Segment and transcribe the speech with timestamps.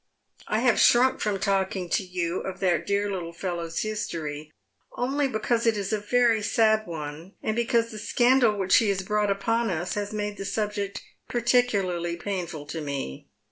[0.57, 4.49] "I have shrunk from talking to you of that dear little fellow's histoiy
[4.93, 9.03] only because it is a very sad one, and because the scandal which he has
[9.03, 13.27] brought upon us has made the subject particularly painful to me.